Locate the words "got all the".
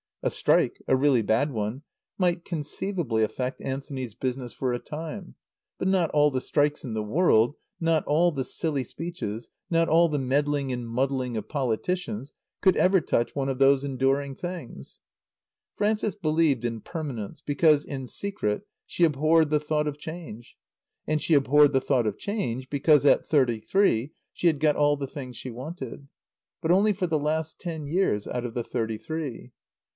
24.59-25.07